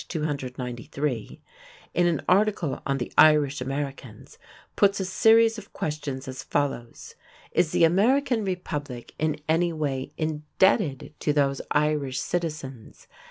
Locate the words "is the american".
7.51-8.43